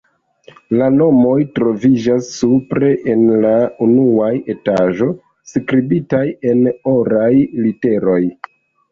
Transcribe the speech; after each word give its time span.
La 0.77 0.85
nomoj 0.93 1.33
troviĝas 1.57 2.29
supre 2.37 2.87
en 3.11 3.21
la 3.43 3.51
unua 3.87 4.29
etaĝo, 4.53 5.09
skribitaj 5.51 6.23
en 6.53 6.63
oraj 6.95 7.29
literoj. 7.67 8.17